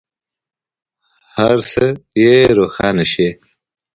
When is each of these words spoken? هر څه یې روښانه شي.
هر 1.35 1.57
څه 1.71 1.85
یې 2.21 2.35
روښانه 2.57 3.05
شي. 3.13 3.29